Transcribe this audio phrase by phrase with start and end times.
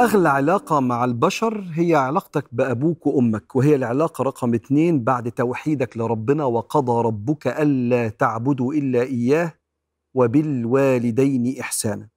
[0.00, 6.44] أغلى علاقة مع البشر هي علاقتك بأبوك وأمك وهي العلاقة رقم اتنين بعد توحيدك لربنا
[6.44, 9.52] وقضى ربك ألا تعبدوا إلا إياه
[10.14, 12.08] وبالوالدين إحسانا.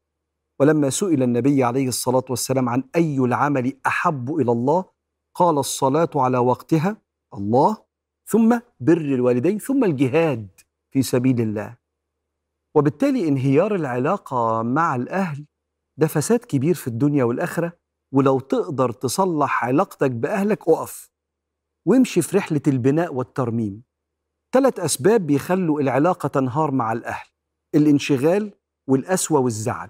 [0.59, 4.85] ولما سئل النبي عليه الصلاة والسلام عن أي العمل أحب إلى الله
[5.35, 6.97] قال الصلاة على وقتها
[7.33, 7.77] الله
[8.25, 10.47] ثم بر الوالدين ثم الجهاد
[10.91, 11.77] في سبيل الله.
[12.75, 15.45] وبالتالي انهيار العلاقة مع الأهل
[15.97, 17.73] ده فساد كبير في الدنيا والآخرة
[18.13, 21.11] ولو تقدر تصلح علاقتك بأهلك أقف
[21.87, 23.83] وامشي في رحلة البناء والترميم.
[24.53, 27.27] ثلاث أسباب بيخلوا العلاقة تنهار مع الأهل
[27.75, 28.53] الانشغال
[28.87, 29.89] والقسوة والزعل.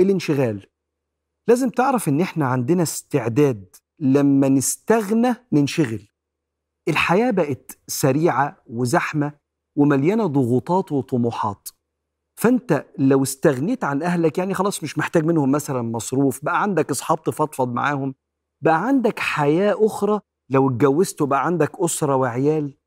[0.00, 0.66] الانشغال
[1.48, 6.08] لازم تعرف إن إحنا عندنا استعداد لما نستغنى ننشغل.
[6.88, 9.32] الحياة بقت سريعة وزحمة
[9.76, 11.68] ومليانة ضغوطات وطموحات.
[12.42, 17.22] فانت لو استغنيت عن أهلك يعني خلاص مش محتاج منهم مثلا مصروف بقى عندك أصحاب
[17.22, 18.14] تفضفض معاهم
[18.64, 22.78] بقى عندك حياة أخرى لو اتجوزت وبقى عندك أسرة وعيال.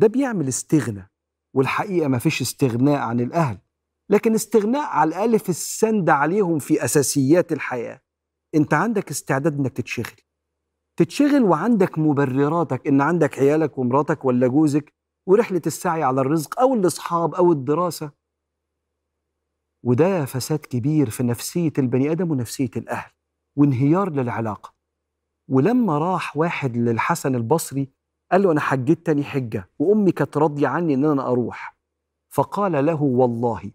[0.00, 1.10] ده بيعمل استغنى
[1.56, 3.58] والحقيقة ما فيش استغناء عن الأهل
[4.10, 8.00] لكن استغناء على الاقل في السند عليهم في أساسيات الحياة.
[8.54, 10.20] أنت عندك استعداد إنك تتشغل.
[10.98, 14.92] تتشغل وعندك مبرراتك إن عندك عيالك ومراتك ولا جوزك
[15.28, 18.23] ورحلة السعي على الرزق أو الأصحاب أو الدراسة.
[19.84, 23.10] وده فساد كبير في نفسية البني آدم ونفسية الأهل
[23.56, 24.74] وانهيار للعلاقة.
[25.48, 27.90] ولما راح واحد للحسن البصري
[28.32, 31.76] قال له أنا حجيت تاني حجة وأمي كانت راضية عني إن أنا أروح.
[32.30, 33.70] فقال له والله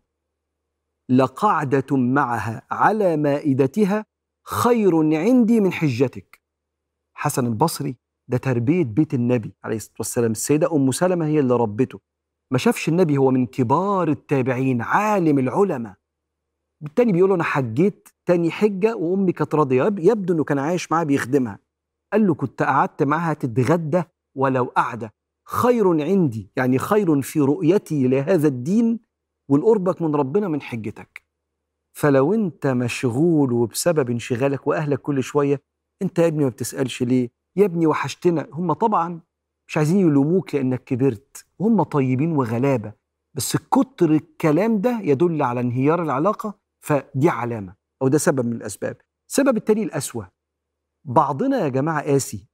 [1.10, 4.06] لقعدة معها على مائدتها
[4.46, 6.42] خير عندي من حجتك.
[7.14, 10.32] حسن البصري ده تربية بيت النبي عليه الصلاة والسلام.
[10.32, 12.00] السيدة أم سلمة هي اللي ربته.
[12.52, 15.99] ما شافش النبي هو من كبار التابعين عالم العلماء.
[16.82, 19.84] بالتالي بيقول له أنا حجيت تاني حجة وأمي كانت راضية.
[19.84, 21.60] يبدو إنه كان عايش معاها بيخدمها.
[22.14, 24.04] قال له كنت قعدت معاها تتغدى
[24.36, 25.14] ولو قعده
[25.48, 29.00] خير عندي يعني خير في رؤيتي لهذا الدين
[29.50, 31.24] والقربك من ربنا من حجتك.
[31.98, 35.62] فلو أنت مشغول وبسبب انشغالك وأهلك كل شوية
[36.02, 38.48] أنت يا ابني ما بتسألش ليه؟ يا ابني وحشتنا.
[38.54, 39.20] هم طبعا
[39.68, 41.46] مش عايزين يلوموك لأنك كبرت.
[41.60, 42.94] وهم طيبين وغلابة.
[43.34, 48.98] بس كتر الكلام ده يدل على انهيار العلاقة فدي علامة أو ده سبب من الأسباب.
[49.30, 50.30] السبب التاني القسوه
[51.06, 52.48] بعضنا يا جماعة قاسي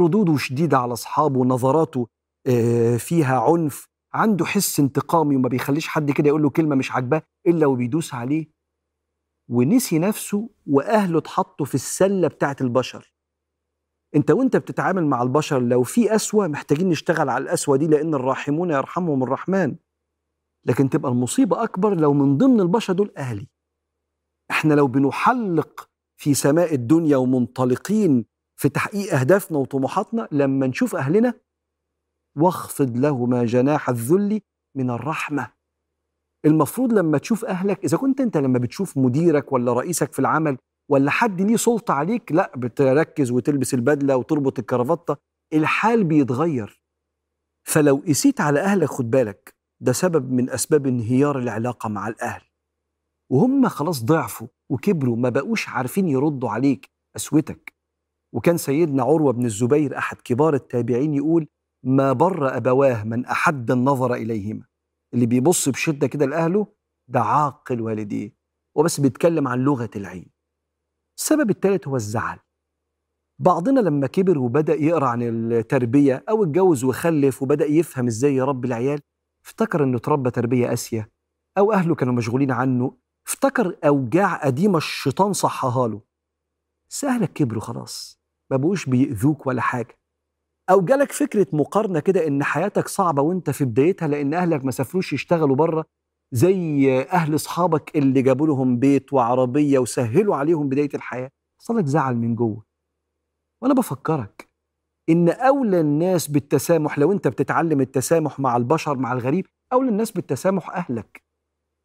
[0.00, 2.08] ردوده شديده على أصحابه نظراته
[2.98, 7.66] فيها عنف عنده حس انتقامي وما بيخليش حد كده يقول له كلمة مش عاجباه إلا
[7.66, 8.46] وبيدوس عليه.
[9.50, 13.14] ونسي نفسه وأهله اتحطوا في السلة بتاعت البشر.
[14.16, 18.70] أنت وأنت بتتعامل مع البشر لو في قسوه محتاجين نشتغل على القسوه دي لأن الراحمون
[18.70, 19.76] يرحمهم الرحمن.
[20.64, 23.46] لكن تبقى المصيبة أكبر لو من ضمن البشر دول أهلي.
[24.50, 25.90] إحنا لو بنحلق
[26.20, 28.24] في سماء الدنيا ومنطلقين
[28.56, 31.34] في تحقيق أهدافنا وطموحاتنا لما نشوف أهلنا
[32.36, 34.40] واخفض لهما جناح الذل
[34.76, 35.52] من الرحمة.
[36.44, 40.58] المفروض لما تشوف أهلك إذا كنت أنت لما بتشوف مديرك ولا رئيسك في العمل
[40.90, 45.16] ولا حد ليه سلطة عليك لا بتركز وتلبس البدلة وتربط الكرافته
[45.52, 46.82] الحال بيتغير.
[47.64, 52.42] فلو قسيت على أهلك خد بالك ده سبب من أسباب انهيار العلاقة مع الأهل.
[53.30, 57.74] وهم خلاص ضعفوا وكبروا ما بقوش عارفين يردوا عليك قسوتك
[58.34, 61.46] وكان سيدنا عروة بن الزبير أحد كبار التابعين يقول
[61.84, 64.66] ما بر أبواه من أحد النظر إليهما.
[65.14, 66.66] اللي بيبص بشدة كده لأهله
[67.08, 68.34] ده عاقل والديه.
[68.76, 70.30] وبس بيتكلم عن لغة العين.
[71.18, 72.38] السبب الثالث هو الزعل.
[73.38, 79.00] بعضنا لما كبر وبدأ يقرأ عن التربية أو اتجوز وخلف وبدأ يفهم إزاي يربي العيال
[79.46, 81.10] افتكر إنه اتربى تربية قاسية
[81.58, 82.96] أو أهله كانوا مشغولين عنه
[83.28, 86.00] افتكر أوجاع قديمة الشيطان صحها له.
[86.90, 89.98] بس اهلك كبروا خلاص ما بقوش بيأذوك ولا حاجة.
[90.70, 95.12] أو جالك فكرة مقارنة كده إن حياتك صعبة وأنت في بدايتها لأن أهلك ما سافروش
[95.12, 95.84] يشتغلوا بره
[96.32, 101.30] زي أهل أصحابك اللي جابوا لهم بيت وعربية وسهلوا عليهم بداية الحياة.
[101.60, 102.64] حصلك زعل من جوه.
[103.62, 104.49] وأنا بفكرك
[105.10, 110.70] إن أولى الناس بالتسامح لو أنت بتتعلم التسامح مع البشر مع الغريب أولى الناس بالتسامح
[110.70, 111.22] أهلك.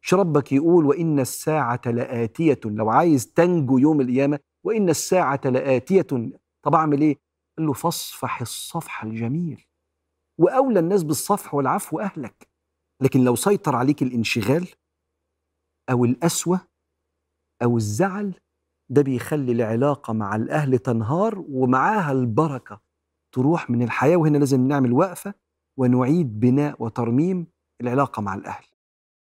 [0.02, 6.06] مش ربك يقول وإن الساعة لآتية لو عايز تنجو يوم القيامة وإن الساعة لآتية
[6.62, 7.16] طب أعمل إيه؟
[7.58, 9.64] قال له فاصفح الصفح الجميل.
[10.40, 12.48] وأولى الناس بالصفح والعفو أهلك.
[13.02, 14.68] لكن لو سيطر عليك الانشغال
[15.90, 16.60] أو القسوة
[17.62, 18.34] أو الزعل
[18.90, 22.85] ده بيخلي العلاقة مع الأهل تنهار ومعاها البركة.
[23.36, 25.34] تروح من الحياة وهنا لازم نعمل وقفة
[25.78, 27.46] ونعيد بناء وترميم
[27.80, 28.64] العلاقة مع الأهل.